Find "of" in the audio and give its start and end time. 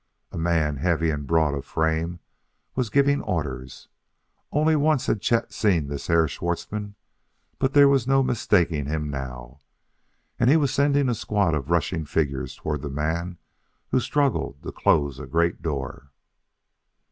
1.53-1.63, 11.53-11.69